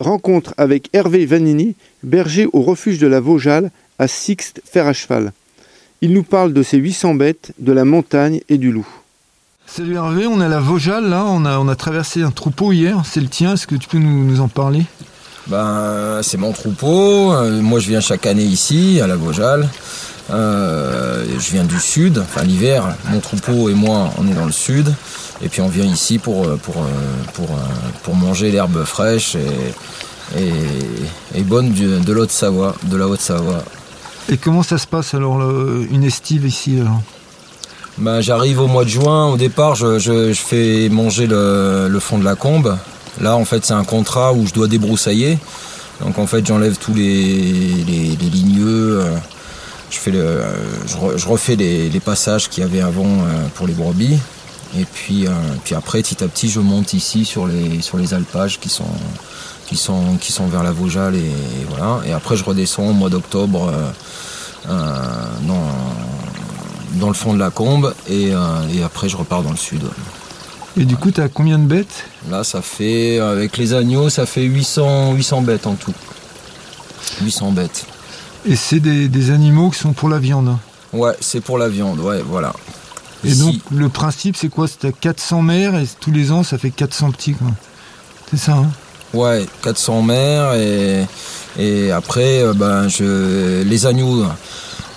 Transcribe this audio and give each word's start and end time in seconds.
Rencontre 0.00 0.54
avec 0.56 0.88
Hervé 0.92 1.26
Vanini, 1.26 1.76
berger 2.02 2.48
au 2.52 2.62
refuge 2.62 2.98
de 2.98 3.06
la 3.06 3.20
Vaujale, 3.20 3.70
à 3.98 4.08
Sixte, 4.08 4.62
fer 4.64 4.86
à 4.86 4.92
cheval. 4.92 5.32
Il 6.00 6.12
nous 6.14 6.22
parle 6.22 6.52
de 6.54 6.62
ses 6.62 6.78
800 6.78 7.14
bêtes, 7.14 7.52
de 7.58 7.72
la 7.72 7.84
montagne 7.84 8.40
et 8.48 8.56
du 8.56 8.72
loup. 8.72 8.88
Salut 9.66 9.94
Hervé, 9.94 10.26
on 10.26 10.40
est 10.40 10.44
à 10.46 10.48
la 10.48 10.58
Vaujale 10.58 11.08
là, 11.08 11.24
on 11.26 11.44
a, 11.44 11.58
on 11.58 11.68
a 11.68 11.76
traversé 11.76 12.22
un 12.22 12.30
troupeau 12.30 12.72
hier, 12.72 13.02
c'est 13.04 13.20
le 13.20 13.28
tien, 13.28 13.52
est-ce 13.52 13.66
que 13.66 13.76
tu 13.76 13.88
peux 13.88 13.98
nous, 13.98 14.24
nous 14.24 14.40
en 14.40 14.48
parler? 14.48 14.82
Ben 15.46 16.20
c'est 16.22 16.38
mon 16.38 16.52
troupeau, 16.52 17.32
Euh, 17.32 17.60
moi 17.60 17.78
je 17.78 17.88
viens 17.88 18.00
chaque 18.00 18.26
année 18.26 18.44
ici 18.44 19.00
à 19.02 19.06
la 19.06 19.16
Vaujale. 19.16 19.68
Euh, 20.32 21.24
je 21.38 21.50
viens 21.52 21.64
du 21.64 21.80
sud, 21.80 22.18
enfin 22.18 22.44
l'hiver, 22.44 22.84
mon 23.10 23.20
troupeau 23.20 23.68
et 23.68 23.74
moi 23.74 24.10
on 24.18 24.28
est 24.28 24.34
dans 24.34 24.44
le 24.46 24.52
sud. 24.52 24.92
Et 25.42 25.48
puis 25.48 25.60
on 25.62 25.68
vient 25.68 25.84
ici 25.86 26.18
pour, 26.18 26.44
euh, 26.44 26.56
pour, 26.62 26.76
euh, 26.76 26.86
pour, 27.34 27.46
pour 28.02 28.14
manger 28.14 28.50
l'herbe 28.52 28.84
fraîche 28.84 29.34
et, 29.36 30.40
et, 30.40 31.38
et 31.38 31.42
bonne 31.42 31.72
de 31.72 32.12
l'Haute-Savoie, 32.12 32.76
de 32.84 32.96
la 32.96 33.08
Haute-Savoie. 33.08 33.62
Et 34.28 34.36
comment 34.36 34.62
ça 34.62 34.78
se 34.78 34.86
passe 34.86 35.14
alors 35.14 35.38
le- 35.38 35.86
une 35.90 36.04
estive 36.04 36.46
ici 36.46 36.78
alors? 36.80 37.00
Ben, 37.98 38.20
J'arrive 38.20 38.60
au 38.60 38.66
mois 38.68 38.84
de 38.84 38.90
juin, 38.90 39.26
au 39.28 39.36
départ 39.36 39.74
je, 39.74 39.98
je- 39.98 40.32
je 40.32 40.40
fais 40.40 40.88
manger 40.90 41.26
le, 41.26 41.88
le 41.88 42.00
fond 42.00 42.18
de 42.18 42.24
la 42.24 42.34
combe. 42.36 42.76
Là 43.20 43.34
en 43.36 43.44
fait 43.44 43.64
c'est 43.64 43.72
un 43.74 43.84
contrat 43.84 44.32
où 44.32 44.46
je 44.46 44.52
dois 44.52 44.68
débroussailler. 44.68 45.38
Donc 46.02 46.18
en 46.18 46.26
fait 46.26 46.46
j'enlève 46.46 46.76
tous 46.78 46.94
les, 46.94 47.82
les, 47.86 48.16
les 48.20 48.30
ligneux, 48.30 49.00
euh, 49.00 49.16
je, 49.90 49.98
fais 49.98 50.10
le, 50.10 50.20
euh, 50.20 50.52
je, 50.86 50.96
re- 50.96 51.16
je 51.16 51.26
refais 51.28 51.56
les, 51.56 51.88
les 51.88 52.00
passages 52.00 52.48
qu'il 52.48 52.62
y 52.62 52.66
avait 52.66 52.80
avant 52.80 53.04
euh, 53.06 53.46
pour 53.54 53.66
les 53.66 53.74
brebis. 53.74 54.18
Et 54.78 54.84
puis, 54.84 55.26
euh, 55.26 55.30
puis 55.64 55.74
après 55.74 56.00
petit 56.02 56.22
à 56.22 56.28
petit 56.28 56.48
je 56.48 56.60
monte 56.60 56.92
ici 56.94 57.24
sur 57.24 57.46
les, 57.46 57.82
sur 57.82 57.98
les 57.98 58.14
alpages 58.14 58.60
qui 58.60 58.68
sont, 58.68 58.84
qui, 59.66 59.76
sont, 59.76 60.16
qui 60.20 60.30
sont 60.32 60.46
vers 60.46 60.62
la 60.62 60.70
Vaujale 60.72 61.16
et, 61.16 61.32
voilà. 61.68 62.00
Et 62.06 62.12
après 62.12 62.36
je 62.36 62.44
redescends 62.44 62.84
au 62.88 62.92
mois 62.92 63.10
d'octobre 63.10 63.72
dans, 64.68 65.68
dans 66.94 67.08
le 67.08 67.14
fond 67.14 67.34
de 67.34 67.38
la 67.38 67.50
combe 67.50 67.92
et, 68.08 68.28
et 68.72 68.82
après 68.84 69.08
je 69.08 69.16
repars 69.16 69.42
dans 69.42 69.50
le 69.50 69.56
sud. 69.56 69.82
Et 70.76 70.84
du 70.84 70.96
coup, 70.96 71.10
tu 71.10 71.20
as 71.20 71.28
combien 71.28 71.58
de 71.58 71.64
bêtes? 71.64 72.04
Là, 72.30 72.44
ça 72.44 72.62
fait, 72.62 73.18
avec 73.18 73.56
les 73.56 73.74
agneaux, 73.74 74.08
ça 74.08 74.24
fait 74.24 74.44
800, 74.44 75.14
800 75.14 75.42
bêtes 75.42 75.66
en 75.66 75.74
tout. 75.74 75.92
800 77.22 77.50
bêtes. 77.50 77.86
Et 78.46 78.56
c'est 78.56 78.80
des, 78.80 79.08
des 79.08 79.30
animaux 79.30 79.70
qui 79.70 79.78
sont 79.78 79.92
pour 79.92 80.08
la 80.08 80.18
viande. 80.18 80.56
Ouais, 80.92 81.12
c'est 81.20 81.40
pour 81.40 81.58
la 81.58 81.68
viande, 81.68 82.00
ouais, 82.00 82.22
voilà. 82.26 82.52
Et 83.24 83.28
Ici, 83.28 83.40
donc, 83.40 83.56
le 83.70 83.88
principe, 83.88 84.36
c'est 84.36 84.48
quoi? 84.48 84.66
C'est 84.66 84.88
à 84.88 84.92
400 84.92 85.42
mères 85.42 85.74
et 85.76 85.86
tous 86.00 86.10
les 86.10 86.32
ans, 86.32 86.42
ça 86.42 86.58
fait 86.58 86.70
400 86.70 87.12
petits, 87.12 87.34
quoi. 87.34 87.48
C'est 88.30 88.38
ça, 88.38 88.52
hein? 88.52 88.70
Ouais, 89.12 89.46
400 89.62 90.02
mères 90.02 90.54
et, 90.54 91.06
et 91.58 91.90
après, 91.90 92.42
euh, 92.42 92.54
ben, 92.54 92.88
je, 92.88 93.62
les 93.62 93.86
agneaux 93.86 94.24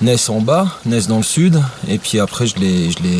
naissent 0.01 0.29
en 0.29 0.39
bas, 0.39 0.67
naissent 0.85 1.07
dans 1.07 1.17
le 1.17 1.23
sud, 1.23 1.61
et 1.87 1.97
puis 1.97 2.19
après, 2.19 2.45
je 2.45 2.55
les, 2.57 2.91
je 2.91 2.99
les, 3.03 3.19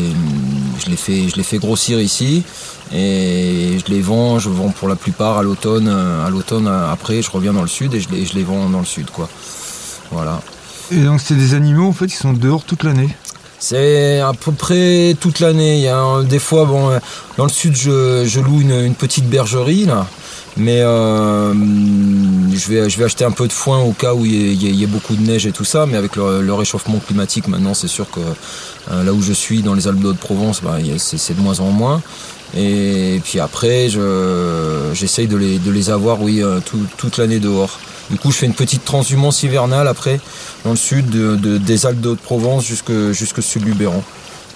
je 0.84 0.90
les, 0.90 0.96
fais, 0.96 1.28
je 1.28 1.36
les 1.36 1.42
fais 1.42 1.58
grossir 1.58 2.00
ici, 2.00 2.44
et 2.92 3.78
je 3.84 3.92
les 3.92 4.00
vends, 4.00 4.38
je 4.38 4.50
vends 4.50 4.70
pour 4.70 4.88
la 4.88 4.96
plupart 4.96 5.38
à 5.38 5.42
l'automne, 5.42 5.88
à 5.88 6.30
l'automne, 6.30 6.68
après, 6.68 7.22
je 7.22 7.30
reviens 7.30 7.52
dans 7.52 7.62
le 7.62 7.68
sud 7.68 7.94
et 7.94 8.00
je 8.00 8.08
les, 8.10 8.24
je 8.24 8.34
les 8.34 8.44
vends 8.44 8.68
dans 8.68 8.80
le 8.80 8.84
sud, 8.86 9.10
quoi. 9.10 9.28
Voilà. 10.10 10.40
Et 10.92 11.00
donc, 11.00 11.20
c'est 11.20 11.34
des 11.34 11.54
animaux, 11.54 11.88
en 11.88 11.92
fait, 11.92 12.06
qui 12.06 12.16
sont 12.16 12.32
dehors 12.32 12.62
toute 12.64 12.82
l'année. 12.84 13.08
C'est 13.58 14.20
à 14.20 14.32
peu 14.38 14.52
près 14.52 15.16
toute 15.18 15.40
l'année. 15.40 15.76
Il 15.78 15.82
y 15.82 15.88
a 15.88 15.98
un- 15.98 16.22
des 16.22 16.38
fois, 16.38 16.66
bon, 16.66 16.90
euh, 16.90 16.98
dans 17.38 17.44
le 17.44 17.50
sud, 17.50 17.74
je, 17.74 18.24
je 18.26 18.40
loue 18.40 18.60
une, 18.60 18.72
une 18.84 18.94
petite 18.94 19.26
bergerie 19.30 19.86
là, 19.86 20.06
mais 20.58 20.82
euh, 20.82 21.54
je 21.54 22.68
vais 22.68 22.90
je 22.90 22.98
vais 22.98 23.04
acheter 23.04 23.24
un 23.24 23.30
peu 23.30 23.48
de 23.48 23.52
foin 23.54 23.78
au 23.78 23.92
cas 23.92 24.12
où 24.12 24.26
il 24.26 24.62
y, 24.62 24.82
ait- 24.82 24.86
beaucoup 24.86 25.16
de 25.16 25.22
neige 25.22 25.46
et 25.46 25.52
tout 25.52 25.64
ça. 25.64 25.86
Mais 25.86 25.96
avec 25.96 26.16
le, 26.16 26.42
le 26.42 26.52
réchauffement 26.54 26.98
climatique, 26.98 27.48
maintenant, 27.48 27.72
c'est 27.72 27.88
sûr 27.88 28.10
que 28.10 28.20
euh, 28.20 29.02
là 29.02 29.12
où 29.14 29.22
je 29.22 29.32
suis, 29.32 29.62
dans 29.62 29.72
les 29.72 29.88
Alpes 29.88 30.00
de 30.00 30.08
Haute-Provence, 30.08 30.60
bah, 30.62 30.78
y 30.80 30.92
a- 30.92 30.98
c'est 30.98 31.34
de 31.34 31.40
moins 31.40 31.60
en 31.60 31.70
moins. 31.70 32.02
Et 32.54 33.20
puis 33.24 33.40
après, 33.40 33.88
je- 33.88 34.90
j'essaye 34.92 35.26
de 35.26 35.36
les, 35.38 35.58
de 35.58 35.70
les 35.70 35.88
avoir, 35.88 36.20
oui, 36.20 36.42
tout- 36.66 36.86
toute 36.98 37.16
l'année 37.16 37.38
dehors. 37.40 37.78
Du 38.10 38.18
coup, 38.18 38.30
je 38.30 38.36
fais 38.36 38.46
une 38.46 38.54
petite 38.54 38.84
transhumance 38.84 39.42
hivernale 39.42 39.88
après, 39.88 40.20
dans 40.64 40.70
le 40.70 40.76
sud, 40.76 41.08
de- 41.10 41.36
de- 41.36 41.58
des 41.58 41.86
Alpes 41.86 42.00
de 42.00 42.10
Haute-Provence 42.10 42.64
jusque, 42.64 42.92
jusque 43.12 43.42
sud 43.42 43.62
du 43.64 43.70
Luberon. 43.70 44.02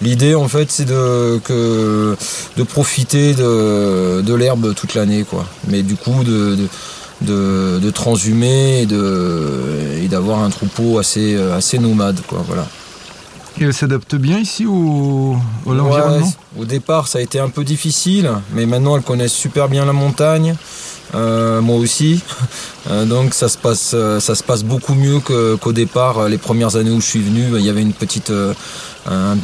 L'idée, 0.00 0.34
en 0.34 0.46
fait, 0.48 0.70
c'est 0.70 0.84
de, 0.84 1.40
que, 1.44 2.16
de 2.56 2.62
profiter 2.62 3.34
de, 3.34 4.20
de 4.20 4.34
l'herbe 4.34 4.74
toute 4.74 4.94
l'année, 4.94 5.24
quoi. 5.28 5.44
Mais 5.68 5.82
du 5.82 5.96
coup, 5.96 6.22
de, 6.24 6.54
de, 6.56 6.68
de, 7.22 7.78
de 7.80 7.90
transhumer 7.90 8.82
et 8.82 8.86
de- 8.86 9.98
et 10.02 10.06
d'avoir 10.08 10.40
un 10.40 10.50
troupeau 10.50 10.98
assez, 10.98 11.34
assez 11.36 11.78
nomade, 11.78 12.20
quoi, 12.28 12.44
voilà. 12.46 12.66
Et 13.60 13.64
elles 13.64 13.74
s'adaptent 13.74 14.14
bien 14.14 14.38
ici 14.38 14.66
au, 14.66 15.34
à 15.68 15.74
l'environnement 15.74 16.26
Ouais, 16.56 16.62
au 16.62 16.64
départ, 16.64 17.08
ça 17.08 17.18
a 17.18 17.22
été 17.22 17.40
un 17.40 17.48
peu 17.48 17.64
difficile, 17.64 18.30
mais 18.52 18.66
maintenant 18.66 18.94
elles 18.96 19.02
connaissent 19.02 19.32
super 19.32 19.68
bien 19.68 19.84
la 19.84 19.92
montagne. 19.92 20.54
Euh, 21.14 21.60
moi 21.60 21.76
aussi. 21.76 22.20
Euh, 22.90 23.04
donc 23.04 23.34
ça 23.34 23.50
se 23.50 23.58
passe, 23.58 23.90
euh, 23.92 24.18
ça 24.18 24.34
se 24.34 24.42
passe 24.42 24.62
beaucoup 24.64 24.94
mieux 24.94 25.18
qu'au 25.20 25.72
départ. 25.74 26.20
Euh, 26.20 26.28
Les 26.30 26.38
premières 26.38 26.76
années 26.76 26.90
où 26.90 27.02
je 27.02 27.06
suis 27.06 27.20
venu, 27.20 27.44
il 27.58 27.60
y 27.62 27.68
avait 27.68 27.82
une 27.82 27.92
petite, 27.92 28.32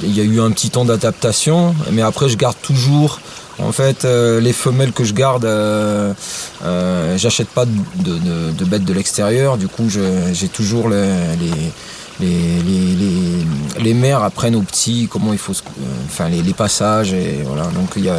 il 0.03 0.15
y 0.17 0.21
a 0.21 0.25
eu 0.25 0.41
un 0.41 0.51
petit 0.51 0.71
temps 0.71 0.87
d'adaptation, 0.87 1.75
mais 1.93 2.01
après 2.01 2.31
je 2.31 2.39
garde 2.39 2.57
toujours. 2.63 3.21
En 3.59 3.71
fait, 3.71 4.07
euh, 4.07 4.41
les 4.41 4.55
femelles 4.55 4.93
que 4.93 5.05
je 5.05 5.13
garde, 5.13 5.45
euh, 5.45 6.15
euh, 6.65 7.19
j'achète 7.19 7.49
pas 7.49 7.67
de, 7.67 7.73
de- 8.19 8.51
de- 8.53 8.65
bêtes 8.65 8.85
de 8.87 8.95
l'extérieur. 8.95 9.59
Du 9.59 9.69
coup, 9.69 9.91
j'ai 9.91 10.49
toujours 10.49 10.89
les, 10.89 11.07
les, 11.39 11.53
les, 12.21 12.63
les, 12.63 12.95
les, 12.95 13.83
les 13.83 13.95
mères 13.95 14.23
apprennent 14.23 14.55
aux 14.55 14.63
petits 14.63 15.09
comment 15.11 15.33
il 15.33 15.39
faut 15.39 15.53
se, 15.55 15.63
euh, 15.63 16.07
enfin 16.07 16.29
les, 16.29 16.55
passages 16.55 17.13
et 17.13 17.43
voilà. 17.45 17.65
Donc 17.67 17.91
il 17.97 18.05
y 18.05 18.09
a, 18.09 18.19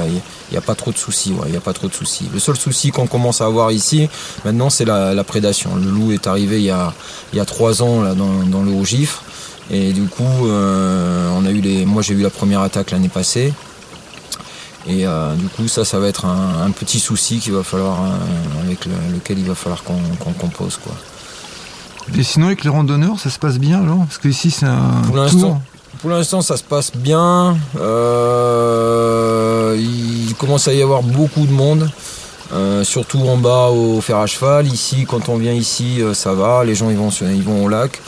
y 0.51 0.57
a 0.57 0.61
pas 0.61 0.75
trop 0.75 0.91
de 0.91 0.97
soucis 0.97 1.33
il 1.47 1.53
y 1.53 1.57
a 1.57 1.61
pas 1.61 1.73
trop 1.73 1.87
de 1.87 1.93
soucis. 1.93 2.25
Le 2.33 2.39
seul 2.39 2.57
souci 2.57 2.91
qu'on 2.91 3.07
commence 3.07 3.39
à 3.41 3.45
avoir 3.45 3.71
ici 3.71 4.09
maintenant 4.43 4.69
c'est 4.69 4.85
la, 4.85 5.13
la 5.13 5.23
prédation. 5.23 5.75
Le 5.75 5.89
loup 5.89 6.11
est 6.11 6.27
arrivé 6.27 6.57
il 6.57 6.65
y 6.65 6.71
a 6.71 6.93
il 7.31 7.37
y 7.37 7.39
a 7.39 7.45
trois 7.45 7.81
ans 7.81 8.01
là 8.01 8.13
dans, 8.15 8.43
dans 8.45 8.63
le 8.63 8.71
haut 8.71 8.83
gifre 8.85 9.23
et 9.71 9.93
du 9.93 10.03
coup 10.07 10.47
euh, 10.47 11.29
on 11.37 11.45
a 11.45 11.51
eu 11.51 11.61
les 11.61 11.85
moi 11.85 12.01
j'ai 12.01 12.13
eu 12.15 12.21
la 12.21 12.29
première 12.29 12.61
attaque 12.61 12.91
l'année 12.91 13.09
passée. 13.09 13.53
Et 14.87 15.07
euh, 15.07 15.33
du 15.35 15.47
coup 15.47 15.67
ça 15.67 15.85
ça 15.85 15.99
va 15.99 16.07
être 16.07 16.25
un, 16.25 16.69
petit 16.71 16.99
souci 16.99 17.39
qu'il 17.39 17.53
va 17.53 17.63
falloir 17.63 18.01
euh, 18.03 18.63
avec 18.65 18.85
le- 18.85 18.91
lequel 19.15 19.39
il 19.39 19.45
va 19.45 19.55
falloir 19.55 19.83
qu'on 19.83 19.97
qu'on 20.19 20.33
compose 20.33 20.77
quoi 20.83 20.93
Et 22.17 22.23
sinon, 22.23 22.47
avec 22.47 22.63
les 22.63 22.69
randonneurs, 22.69 23.19
ça 23.19 23.29
se 23.29 23.39
passe 23.39 23.57
bien 23.57 23.81
alors 23.81 23.99
Parce 23.99 24.17
que 24.17 24.27
ici, 24.27 24.51
c'est 24.51 24.65
un 24.65 25.01
Pour 25.03 25.15
tour. 25.15 25.23
l'instant, 25.23 25.61
Pour 26.01 26.09
l'instant, 26.11 26.41
ça 26.41 26.57
se 26.57 26.63
passe 26.63 26.91
bien. 26.95 27.57
Euh, 27.79 29.75
il 29.77 30.35
commence 30.35 30.67
à 30.67 30.73
y 30.73 30.81
avoir 30.81 31.01
beaucoup 31.01 31.45
de 31.45 31.51
monde, 31.51 31.89
euh, 32.53 32.83
surtout 32.83 33.19
en 33.19 33.37
bas 33.37 33.69
au 33.69 34.01
fer 34.01 34.17
à 34.17 34.27
cheval. 34.27 34.67
Ici, 34.67 35.05
quand 35.07 35.29
on 35.29 35.37
vient 35.37 35.53
ici, 35.53 36.01
euh, 36.01 36.13
ça 36.13 36.33
va. 36.33 36.63
Les 36.63 36.75
gens 36.75 36.89
ils 36.89 36.97
vont, 36.97 37.09
ils 37.09 37.43
vont 37.43 37.65
au 37.65 37.69
lac. 37.69 37.99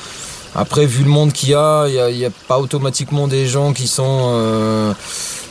Après, 0.55 0.85
vu 0.85 1.03
le 1.03 1.09
monde 1.09 1.33
qu'il 1.33 1.49
y 1.49 1.53
a, 1.53 1.87
il 1.87 2.17
n'y 2.17 2.25
a, 2.25 2.31
pas 2.47 2.57
automatiquement 2.59 3.27
des 3.27 3.45
gens 3.45 3.73
qui 3.73 3.87
sont 3.87 4.29
euh, 4.31 4.93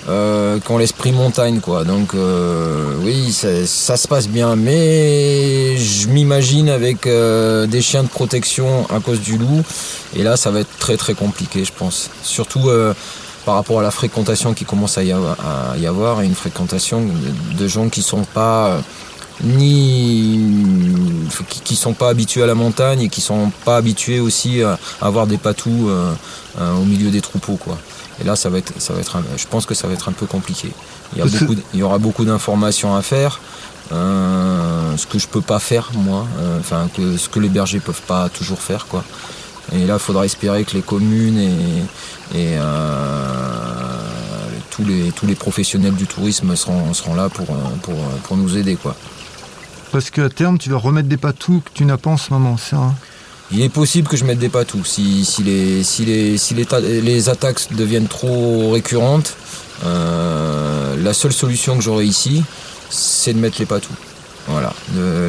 euh, 0.08 0.60
qui 0.60 0.70
ont 0.70 0.78
l'esprit 0.78 1.12
montagne, 1.12 1.60
quoi. 1.60 1.84
Donc, 1.84 2.14
euh, 2.14 2.94
oui, 3.02 3.32
ça, 3.32 3.66
ça 3.66 3.96
se 3.96 4.06
passe 4.06 4.28
bien. 4.28 4.56
Mais 4.56 5.76
je 5.76 6.08
m'imagine 6.08 6.68
avec 6.68 7.06
euh, 7.06 7.66
des 7.66 7.82
chiens 7.82 8.02
de 8.02 8.08
protection 8.08 8.86
à 8.90 9.00
cause 9.00 9.20
du 9.20 9.38
loup. 9.38 9.62
Et 10.14 10.22
là, 10.22 10.36
ça 10.36 10.50
va 10.50 10.60
être 10.60 10.78
très 10.78 10.96
très 10.96 11.14
compliqué, 11.14 11.64
je 11.64 11.72
pense. 11.72 12.10
Surtout 12.22 12.68
euh, 12.68 12.94
par 13.44 13.54
rapport 13.54 13.80
à 13.80 13.82
la 13.82 13.90
fréquentation 13.90 14.54
qui 14.54 14.64
commence 14.64 14.98
à 14.98 15.04
y 15.04 15.12
avoir, 15.12 15.36
à 15.40 15.76
y 15.78 15.86
avoir 15.86 16.22
et 16.22 16.26
une 16.26 16.34
fréquentation 16.34 17.06
de, 17.58 17.68
gens 17.68 17.88
qui 17.88 18.02
sont 18.02 18.24
pas 18.24 18.68
euh, 18.68 18.80
ni 19.44 20.40
qui, 21.64 21.76
sont 21.76 21.92
pas 21.92 22.08
habitués 22.08 22.42
à 22.42 22.46
la 22.46 22.54
montagne 22.54 23.02
et 23.02 23.08
qui 23.08 23.20
sont 23.20 23.52
pas 23.64 23.76
habitués 23.76 24.18
aussi 24.18 24.62
à, 24.62 24.78
à 25.00 25.06
avoir 25.06 25.26
des 25.26 25.38
patous 25.38 25.88
euh, 25.88 26.12
au 26.58 26.84
milieu 26.84 27.10
des 27.10 27.20
troupeaux, 27.20 27.56
quoi. 27.56 27.78
Et 28.20 28.24
là, 28.24 28.34
ça 28.36 28.48
va 28.48 28.58
être, 28.58 28.72
ça 28.78 28.92
va 28.94 29.00
être, 29.00 29.16
un- 29.16 29.24
je 29.36 29.46
pense 29.46 29.66
que 29.66 29.74
ça 29.74 29.86
va 29.88 29.94
être 29.94 30.08
un 30.08 30.12
peu 30.12 30.26
compliqué. 30.26 30.70
Il 31.12 31.18
y, 31.18 31.20
a 31.20 31.24
Parce 31.24 31.34
que- 31.36 31.40
beaucoup, 31.40 31.54
de- 31.54 31.62
il 31.74 31.80
y 31.80 31.82
aura 31.82 31.98
beaucoup 31.98 32.24
d'informations 32.24 32.94
à 32.96 33.02
faire. 33.02 33.40
euh, 33.92 34.96
ce 34.96 35.06
que 35.06 35.16
je 35.20 35.28
peux 35.28 35.40
pas 35.42 35.60
faire 35.60 35.90
moi, 35.94 36.26
euh, 36.40 36.58
enfin 36.58 36.88
que 36.96 37.16
ce 37.16 37.28
que 37.28 37.38
les 37.38 37.48
bergers 37.48 37.78
peuvent 37.78 38.02
pas 38.02 38.28
toujours 38.28 38.58
faire 38.60 38.86
quoi. 38.88 39.04
Et 39.72 39.86
là, 39.86 39.94
il 39.94 40.00
faudra 40.00 40.24
espérer 40.24 40.64
que 40.64 40.72
les 40.74 40.82
communes 40.82 41.38
et, 41.38 41.52
et, 42.34 42.56
euh, 42.58 43.98
tous, 44.70 44.84
les, 44.84 45.12
tous 45.12 45.26
les 45.26 45.34
professionnels 45.34 45.94
du 45.94 46.06
tourisme 46.06 46.54
seront, 46.56 46.92
seront 46.94 47.14
là 47.14 47.28
pour, 47.28 47.46
pour, 47.82 47.94
pour 48.24 48.36
nous 48.36 48.56
aider. 48.56 48.76
Quoi. 48.76 48.94
Parce 49.92 50.10
qu'à 50.10 50.28
terme, 50.28 50.58
tu 50.58 50.68
vas 50.70 50.78
remettre 50.78 51.08
des 51.08 51.16
patous 51.16 51.60
que 51.64 51.70
tu 51.72 51.84
n'as 51.84 51.96
pas 51.96 52.10
en 52.10 52.16
ce 52.16 52.32
moment, 52.32 52.56
c'est 52.56 52.70
ça 52.70 52.76
hein? 52.82 52.94
Il 53.52 53.62
est 53.62 53.68
possible 53.68 54.08
que 54.08 54.16
je 54.16 54.24
mette 54.24 54.38
des 54.38 54.48
patous. 54.48 54.84
Si, 54.84 55.42
les 55.44 57.28
attaques 57.28 57.72
deviennent 57.72 58.08
trop 58.08 58.72
récurrentes, 58.72 59.36
euh, 59.84 60.96
la 60.96 61.12
seule 61.12 61.32
solution 61.32 61.76
que 61.76 61.82
j'aurai 61.82 62.06
ici, 62.06 62.42
c'est 62.90 63.32
de 63.32 63.38
mettre 63.38 63.58
les 63.58 63.66
patous. 63.66 63.92
Voilà, 64.48 64.72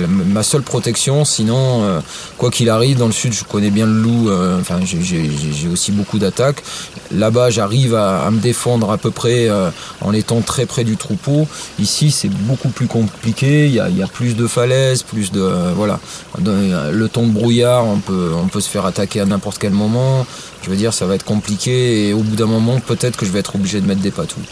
ma 0.08 0.44
seule 0.44 0.62
protection. 0.62 1.26
Sinon, 1.26 1.84
euh, 1.84 2.00
quoi 2.38 2.52
qu'il 2.52 2.70
arrive, 2.70 2.98
dans 2.98 3.08
le 3.08 3.12
sud, 3.12 3.34
je 3.34 3.44
connais 3.44 3.72
bien 3.72 3.88
le 3.88 3.94
loup. 3.94 4.30
Euh, 4.30 4.60
enfin, 4.62 4.80
j'ai 4.84 5.68
aussi 5.72 5.92
beaucoup 5.92 6.20
d'attaques. 6.20 6.64
Là-bas, 7.12 7.50
j'arrive 7.50 7.96
à, 7.96 8.30
me 8.30 8.40
défendre 8.40 8.92
à 8.92 8.98
peu 8.98 9.10
près 9.10 9.50
euh, 9.50 9.70
en 10.02 10.14
étant 10.14 10.42
très 10.42 10.68
près 10.68 10.84
du 10.84 10.98
troupeau. 10.98 11.48
Ici, 11.80 12.12
c'est 12.12 12.30
beaucoup 12.30 12.70
plus 12.70 12.88
compliqué. 12.88 13.66
Il 13.66 13.74
y, 13.74 13.80
a, 13.80 14.08
plus 14.08 14.36
de 14.36 14.46
falaises, 14.46 15.02
plus 15.02 15.32
de 15.32 15.50
voilà. 15.76 16.00
Le 16.40 17.08
temps 17.08 17.24
de 17.24 17.32
brouillard, 17.32 17.86
on 17.86 17.98
peut 17.98 18.32
on 18.36 18.48
peut 18.48 18.62
se 18.62 18.70
faire 18.70 18.86
attaquer 18.86 19.20
à 19.22 19.26
n'importe 19.26 19.58
quel 19.58 19.74
moment. 19.74 20.26
Je 20.62 20.70
veux 20.70 20.76
dire, 20.76 20.94
ça 20.94 21.06
va 21.06 21.16
être 21.16 21.26
compliqué 21.26 22.10
et 22.10 22.14
au 22.14 22.20
bout 22.20 22.36
d'un 22.36 22.46
moment, 22.46 22.80
peut-être 22.80 23.18
que 23.18 23.26
je 23.26 23.32
vais 23.32 23.40
être 23.40 23.56
obligé 23.56 23.82
de 23.82 23.88
mettre 23.88 24.02
des 24.02 24.12
patous. 24.12 24.44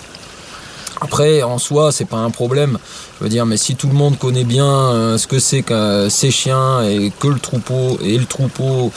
Après, 1.01 1.43
en 1.43 1.57
soi, 1.57 1.91
c'est 1.91 2.05
pas 2.05 2.17
un 2.17 2.31
problème. 2.31 2.77
Je 3.19 3.23
veux 3.23 3.29
dire, 3.29 3.45
mais 3.45 3.57
si 3.57 3.75
tout 3.75 3.87
le 3.87 3.93
monde 3.93 4.17
connaît 4.17 4.43
bien 4.43 4.65
euh, 4.65 5.17
ce 5.17 5.27
que 5.27 5.39
c'est 5.39 5.61
que 5.61 6.07
ces 6.09 6.31
chiens 6.31 6.83
et 6.83 7.11
que 7.19 7.27
le 7.27 7.39
troupeau 7.39 7.97
et 8.01 8.17
le 8.17 8.25
troupeau 8.25 8.91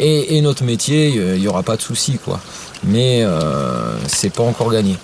et, 0.00 0.40
notre 0.42 0.64
métier, 0.64 1.08
il 1.08 1.40
n'y 1.40 1.48
aura 1.48 1.64
pas 1.64 1.76
de 1.76 1.82
souci, 1.82 2.18
quoi. 2.24 2.38
Mais 2.84 3.22
euh, 3.22 3.96
c'est 4.06 4.32
pas 4.32 4.44
encore 4.44 4.70
gagné. 4.70 4.96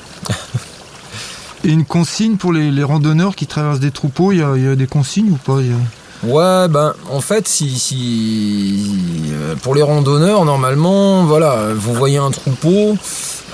et 1.64 1.69
une 1.69 1.84
consigne 1.84 2.37
pour 2.37 2.52
les, 2.52 2.84
randonneurs 2.84 3.34
qui 3.34 3.46
traversent 3.46 3.80
des 3.80 3.90
troupeaux, 3.90 4.32
il 4.32 4.38
y, 4.38 4.42
a, 4.42 4.76
des 4.76 4.87
consignes 4.87 5.30
ou 5.30 5.37
pas 5.37 5.58
Ouais, 6.22 6.69
ben 6.69 6.94
en 7.10 7.20
fait, 7.20 7.48
si, 7.48 7.78
si 7.78 9.32
euh, 9.32 9.56
pour 9.56 9.75
les 9.75 9.82
randonneurs, 9.82 10.44
normalement, 10.44 11.25
voilà, 11.25 11.69
vous 11.75 11.92
voyez 11.92 12.19
un 12.19 12.30
troupeau. 12.30 12.96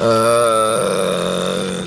Euh, 0.01 1.83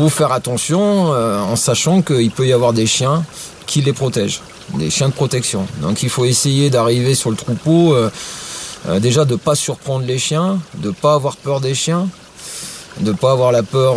faut 0.00 0.08
faire 0.08 0.32
attention 0.32 1.12
euh, 1.12 1.38
en 1.40 1.56
sachant 1.56 2.00
qu'il 2.00 2.30
peut 2.30 2.46
y 2.46 2.54
avoir 2.54 2.72
des 2.72 2.86
chiens 2.86 3.22
qui 3.66 3.82
les 3.82 3.92
protègent, 3.92 4.40
des 4.72 4.88
chiens 4.88 5.10
de 5.10 5.12
protection. 5.12 5.66
Donc 5.82 6.02
il 6.02 6.08
faut 6.08 6.24
essayer 6.24 6.70
d'arriver 6.70 7.14
sur 7.14 7.28
le 7.28 7.36
troupeau, 7.36 7.92
euh, 7.92 8.08
euh, 8.88 8.98
déjà 8.98 9.26
de 9.26 9.32
ne 9.32 9.36
pas 9.36 9.54
surprendre 9.54 10.06
les 10.06 10.16
chiens, 10.16 10.58
de 10.78 10.88
ne 10.88 10.94
pas 10.94 11.12
avoir 11.12 11.36
peur 11.36 11.60
des 11.60 11.74
chiens, 11.74 12.08
de 13.00 13.10
ne 13.10 13.14
pas 13.14 13.32
avoir 13.32 13.52
la 13.52 13.62
peur, 13.62 13.96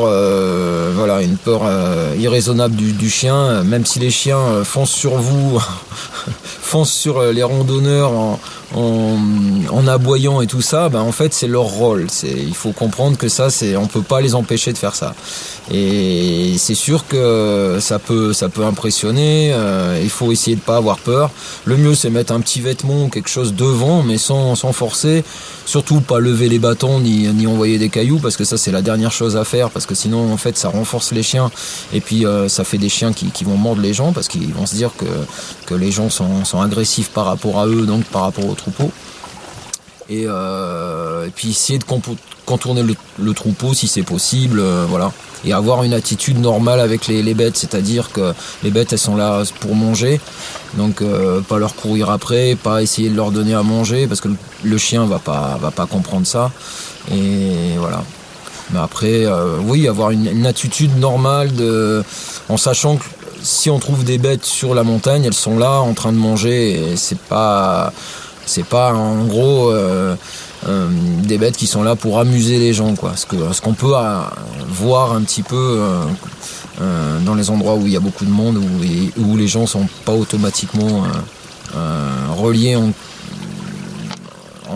voilà, 0.95 1.21
une 1.21 1.37
peur 1.37 1.61
irraisonnable 2.19 2.75
du, 2.75 3.09
chien, 3.09 3.63
même 3.63 3.85
si 3.85 3.99
les 3.99 4.11
chiens 4.11 4.63
foncent 4.65 4.91
sur 4.91 5.15
vous, 5.15 5.61
foncent 6.61 6.93
sur 6.93 7.21
les 7.31 7.43
randonneurs 7.43 8.11
en, 8.11 8.39
en, 8.75 9.87
aboyant 9.87 10.41
et 10.41 10.47
tout 10.47 10.61
ça, 10.61 10.89
ben 10.89 11.01
en 11.01 11.11
fait 11.11 11.33
c'est 11.33 11.47
leur 11.47 11.63
rôle. 11.63 12.07
Il 12.23 12.55
faut 12.55 12.71
comprendre 12.71 13.17
que 13.17 13.27
ça, 13.27 13.49
c'est, 13.49 13.75
on 13.75 13.87
peut 13.87 14.01
pas 14.01 14.21
les 14.21 14.35
empêcher 14.35 14.73
de 14.73 14.77
faire 14.77 14.95
ça. 14.95 15.13
Et 15.71 16.55
c'est 16.57 16.75
sûr 16.75 17.07
que 17.07 17.77
ça 17.79 17.99
peut, 17.99 18.33
ça 18.33 18.49
peut 18.49 18.65
impressionner. 18.65 19.51
Euh, 19.53 19.99
il 20.01 20.09
faut 20.09 20.31
essayer 20.31 20.55
de 20.55 20.61
pas 20.61 20.77
avoir 20.77 20.97
peur. 20.97 21.31
Le 21.65 21.77
mieux 21.77 21.95
c'est 21.95 22.09
mettre 22.09 22.33
un 22.33 22.41
petit 22.41 22.59
vêtement, 22.59 23.09
quelque 23.09 23.29
chose 23.29 23.53
devant, 23.53 24.03
mais 24.03 24.17
sans, 24.17 24.55
sans 24.55 24.73
forcer. 24.73 25.23
Surtout 25.65 26.01
pas 26.01 26.19
lever 26.19 26.49
les 26.49 26.59
bâtons 26.59 26.99
ni, 26.99 27.27
ni 27.29 27.47
envoyer 27.47 27.77
des 27.77 27.89
cailloux 27.89 28.19
parce 28.19 28.35
que 28.35 28.43
ça 28.43 28.57
c'est 28.57 28.71
la 28.71 28.81
dernière 28.81 29.11
chose 29.11 29.37
à 29.37 29.45
faire 29.45 29.69
parce 29.69 29.85
que 29.85 29.95
sinon 29.95 30.33
en 30.33 30.37
fait 30.37 30.57
ça 30.57 30.69
renforce 30.69 31.11
les 31.13 31.23
chiens 31.23 31.49
et 31.93 32.01
puis 32.01 32.25
euh, 32.25 32.49
ça 32.49 32.65
fait 32.65 32.77
des 32.77 32.89
chiens 32.89 33.13
qui, 33.13 33.27
qui, 33.31 33.45
vont 33.45 33.57
mordre 33.57 33.81
les 33.81 33.93
gens 33.93 34.11
parce 34.11 34.27
qu'ils 34.27 34.53
vont 34.53 34.65
se 34.65 34.75
dire 34.75 34.91
que, 34.97 35.05
que 35.65 35.75
les 35.75 35.91
gens 35.91 36.09
sont, 36.09 36.43
sont 36.43 36.61
agressifs 36.61 37.09
par 37.09 37.25
rapport 37.25 37.59
à 37.59 37.67
eux 37.67 37.85
donc 37.85 38.03
par 38.05 38.23
rapport 38.23 38.45
aux 38.45 38.55
troupeau. 38.55 38.91
Et, 40.09 40.25
euh, 40.27 41.27
et, 41.27 41.29
puis 41.29 41.51
essayer 41.51 41.79
de 41.79 41.85
contourner 42.45 42.83
le, 42.83 43.33
troupeau 43.33 43.73
si 43.73 43.87
c'est 43.87 44.03
possible, 44.03 44.59
euh, 44.59 44.85
voilà. 44.87 45.11
Et 45.45 45.53
avoir 45.53 45.83
une 45.83 45.93
attitude 45.93 46.39
normale 46.39 46.79
avec 46.79 47.07
les, 47.07 47.33
bêtes, 47.33 47.57
c'est-à-dire 47.57 48.11
que 48.11 48.33
les 48.63 48.71
bêtes 48.71 48.93
elles 48.93 48.99
sont 48.99 49.15
là 49.15 49.43
pour 49.59 49.75
manger, 49.75 50.21
donc 50.75 51.01
euh, 51.01 51.41
pas 51.41 51.57
leur 51.57 51.75
courir 51.75 52.09
après, 52.09 52.55
pas 52.55 52.81
essayer 52.81 53.09
de 53.09 53.15
leur 53.15 53.31
donner 53.31 53.53
à 53.53 53.63
manger 53.63 54.07
parce 54.07 54.21
que 54.21 54.29
le, 54.63 54.77
chien 54.77 55.05
va 55.05 55.19
pas 55.19 55.57
va 55.61 55.71
pas 55.71 55.85
comprendre 55.85 56.25
ça. 56.25 56.51
Et 57.11 57.77
voilà. 57.77 58.03
Mais 58.71 58.79
après, 58.79 59.25
oui, 59.65 59.89
avoir 59.89 60.11
une, 60.11 60.25
une, 60.25 60.45
attitude 60.45 60.97
normale 60.97 61.53
de, 61.53 62.03
en 62.47 62.55
sachant 62.55 62.95
que 62.95 63.03
si 63.41 63.69
on 63.69 63.77
trouve 63.79 64.05
des 64.05 64.17
bêtes 64.17 64.45
sur 64.45 64.73
la 64.73 64.83
montagne, 64.83 65.25
elles 65.25 65.33
sont 65.33 65.59
là 65.59 65.81
en 65.81 65.93
train 65.93 66.13
de 66.13 66.17
manger 66.17 66.91
et 66.91 66.95
c'est 66.95 67.19
pas 67.19 67.91
c'est 68.45 68.65
pas 68.65 68.93
en 68.93 69.25
gros 69.25 69.69
euh, 69.69 69.73
euh, 69.73 69.92
des 71.25 71.37
bêtes 71.37 71.57
qui 71.57 71.67
sont 71.67 71.83
là 71.83 71.95
pour 71.95 72.19
amuser 72.19 72.59
les 72.59 72.73
gens 72.73 72.95
quoi. 72.95 73.13
Ce 73.15 73.61
qu'on 73.61 73.73
peut 73.73 73.95
euh, 73.95 74.21
voir 74.69 75.13
un 75.13 75.21
petit 75.21 75.43
peu 75.43 75.79
dans 77.25 77.35
les 77.35 77.49
endroits 77.49 77.75
où 77.75 77.85
il 77.85 77.93
y 77.93 77.97
a 77.97 77.99
beaucoup 77.99 78.25
de 78.25 78.31
monde 78.31 78.57
où, 78.57 79.21
où 79.21 79.37
les 79.37 79.47
gens 79.47 79.65
sont 79.65 79.87
pas 80.05 80.13
automatiquement 80.13 81.03
reliés 82.35 82.75
en, 82.75 82.91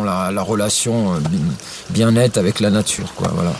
la, 0.03 0.41
relation 0.41 1.13
bien 1.89 2.11
nette 2.11 2.37
avec 2.37 2.59
la 2.59 2.69
nature 2.69 3.13
quoi 3.15 3.29
voilà. 3.33 3.51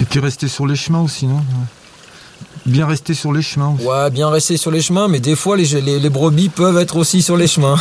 Et 0.00 0.04
puis 0.04 0.20
rester 0.20 0.48
sur 0.48 0.66
les 0.66 0.76
chemins 0.76 1.00
aussi 1.00 1.26
non? 1.26 1.42
Bien 2.66 2.86
rester 2.86 3.14
sur 3.14 3.32
les 3.32 3.40
chemins. 3.40 3.74
Ouais, 3.80 4.10
bien 4.10 4.28
rester 4.28 4.56
sur 4.58 4.70
les 4.70 4.82
chemins, 4.82 5.08
mais 5.08 5.18
des 5.18 5.34
fois 5.34 5.56
les, 5.56 5.80
les, 5.80 6.10
brebis 6.10 6.50
peuvent 6.50 6.76
être 6.76 6.96
aussi 6.96 7.22
sur 7.22 7.36
les 7.36 7.46
chemins. 7.46 7.76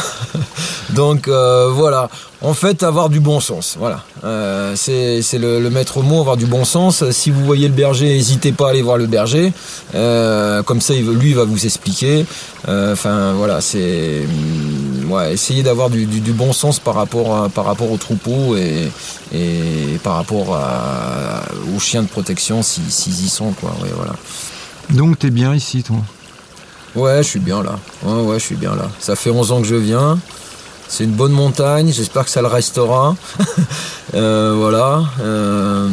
Donc 0.95 1.27
euh, 1.27 1.69
voilà, 1.69 2.09
en 2.41 2.53
fait 2.53 2.81
avoir 2.83 3.09
du 3.09 3.19
bon 3.19 3.41
sens. 3.41 3.75
Voilà, 3.77 4.03
euh, 4.23 4.73
c'est 4.75 5.37
le, 5.37 5.59
le, 5.59 5.69
maître 5.69 6.01
mot, 6.01 6.21
avoir 6.21 6.37
du 6.37 6.45
bon 6.45 6.63
sens. 6.63 7.03
Si 7.11 7.29
vous 7.29 7.43
voyez 7.43 7.67
le 7.67 7.73
berger, 7.73 8.07
n'hésitez 8.07 8.53
pas 8.53 8.67
à 8.67 8.69
aller 8.69 8.81
voir 8.81 8.97
le 8.97 9.05
berger. 9.05 9.51
Euh, 9.95 10.63
comme 10.63 10.79
ça, 10.79 10.93
lui 10.93 11.31
il 11.31 11.35
va 11.35 11.43
vous 11.43 11.65
expliquer. 11.65 12.25
Enfin 12.67 13.33
voilà, 13.33 13.59
c'est 13.59 14.21
mm, 14.25 15.11
ouais, 15.11 15.33
essayer 15.33 15.61
d'avoir 15.61 15.89
du, 15.89 16.05
du, 16.05 16.31
bon 16.31 16.53
sens 16.53 16.79
par 16.79 16.95
rapport 16.95 17.49
par 17.49 17.65
rapport 17.65 17.91
au 17.91 17.97
troupeau 17.97 18.55
et, 18.55 18.89
et 19.33 19.99
par 20.03 20.15
rapport 20.15 20.55
à, 20.55 21.41
aux 21.75 21.79
chiens 21.79 22.03
de 22.03 22.07
protection 22.07 22.63
s'ils 22.63 23.25
y 23.25 23.29
sont 23.29 23.51
quoi. 23.51 23.71
Ouais, 23.81 23.89
voilà. 23.93 24.13
Donc 24.91 25.19
t'es 25.19 25.29
bien 25.29 25.53
ici, 25.53 25.83
toi 25.83 25.97
Ouais, 26.95 27.17
je 27.21 27.27
suis 27.27 27.39
bien 27.39 27.61
là. 27.61 27.77
Ouais, 28.03 28.23
ouais, 28.23 28.39
je 28.39 28.45
suis 28.45 28.55
bien 28.55 28.75
là. 28.75 28.89
Ça 28.99 29.15
fait 29.15 29.29
11 29.29 29.51
ans 29.51 29.61
que 29.61 29.67
je 29.67 29.75
viens. 29.75 30.17
C'est 30.87 31.03
une 31.03 31.11
bonne 31.11 31.31
montagne. 31.31 31.91
J'espère 31.93 32.25
que 32.25 32.31
ça 32.31 32.41
le 32.41 32.47
restera. 32.47 33.15
Euh, 34.15 34.55
voilà. 34.57 35.03
Euh, 35.21 35.87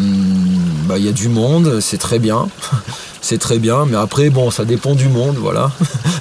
bah, 0.87 0.97
il 0.97 1.05
y 1.05 1.09
a 1.09 1.13
du 1.13 1.29
monde. 1.29 1.81
C'est 1.81 1.99
très 1.99 2.19
bien. 2.19 2.49
c'est 3.21 3.37
très 3.37 3.59
bien. 3.59 3.85
Mais 3.85 3.99
après, 3.99 4.31
bon, 4.31 4.51
ça 4.51 4.65
dépend 4.65 4.95
du 4.95 5.09
monde, 5.09 5.37
voilà. 5.37 5.71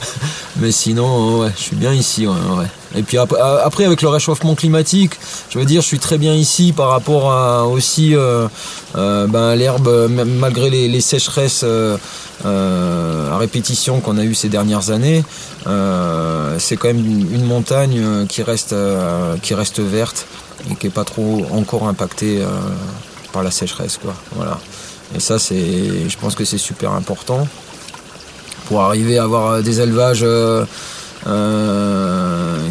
mais 0.58 0.74
sinon, 0.74 1.40
ouais, 1.40 1.52
je 1.56 1.62
suis 1.62 1.76
bien 1.78 1.94
ici. 1.94 2.28
Ouais, 2.28 2.36
Et 2.98 3.02
puis 3.02 3.18
après, 3.18 3.86
avec 3.86 4.02
le 4.02 4.10
réchauffement 4.10 4.56
climatique, 4.56 5.14
je 5.50 5.58
veux 5.58 5.64
dire, 5.64 5.82
je 5.82 5.88
suis 5.88 6.00
très 6.00 6.18
bien 6.18 6.34
ici 6.34 6.74
par 6.74 6.90
rapport 6.90 7.32
à 7.32 7.66
aussi 7.66 8.14
euh, 8.14 8.48
ben, 9.28 9.56
l'herbe, 9.56 10.10
malgré 10.10 10.70
les, 10.70 11.02
sécheresses 11.02 11.62
euh, 11.64 11.98
à 12.46 13.38
répétition 13.38 14.00
qu'on 14.00 14.18
a 14.18 14.24
eu 14.24 14.34
ces 14.36 14.50
dernières 14.50 14.92
années, 14.92 15.24
euh, 15.68 16.56
c'est 16.60 16.78
quand 16.78 16.88
même 16.88 17.06
une, 17.06 17.46
montagne 17.46 18.00
euh, 18.00 18.26
qui 18.26 18.44
reste, 18.44 18.76
qui 19.42 19.54
reste 19.54 19.80
verte 19.80 20.28
et 20.70 20.76
qui 20.76 20.88
n'est 20.88 20.92
pas 20.92 21.04
trop 21.04 21.46
encore 21.52 21.88
impactée 21.88 22.44
par 23.32 23.44
la 23.44 23.52
sécheresse. 23.52 23.98
Quoi. 23.98 24.14
Voilà. 24.36 24.60
Et 25.16 25.20
ça, 25.20 25.40
c'est, 25.40 26.10
je 26.10 26.18
pense 26.18 26.36
que 26.36 26.46
c'est 26.46 26.58
super 26.58 26.92
important 26.92 27.48
pour 28.66 28.82
arriver 28.82 29.20
à 29.20 29.24
avoir 29.24 29.62
des 29.62 29.82
élevages 29.82 30.26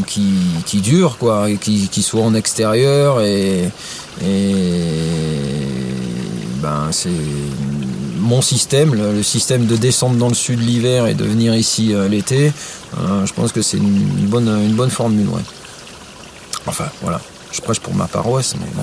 qui, 0.07 0.35
qui, 0.67 0.81
durent, 0.81 1.19
quoi, 1.19 1.51
et 1.51 1.57
qui, 1.57 1.89
qui 1.89 2.03
soient 2.03 2.23
en 2.23 2.35
extérieur 2.35 3.21
et, 3.21 3.71
et 4.23 4.85
ben 6.63 6.89
c'est 6.91 7.11
mon 8.25 8.43
système, 8.43 8.95
le, 8.95 9.23
système 9.23 9.67
de 9.67 9.77
descendre 9.77 10.17
dans 10.17 10.29
le 10.29 10.35
sud 10.35 10.61
l'hiver 10.61 11.07
et 11.07 11.15
de 11.15 11.25
venir 11.25 11.55
ici 11.55 11.95
euh, 11.95 12.09
l'été, 12.09 12.53
euh, 12.99 13.27
je 13.27 13.33
pense 13.33 13.53
que 13.53 13.63
c'est 13.63 13.77
une, 13.77 14.27
bonne, 14.27 14.49
une 14.49 14.75
bonne 14.75 14.91
formule. 14.91 15.29
Enfin, 16.67 16.87
voilà. 17.03 17.21
Je 17.53 17.61
prêche 17.61 17.79
pour 17.79 17.95
ma 17.95 18.09
paroisse, 18.09 18.57
mais 18.59 18.67
bon. 18.75 18.83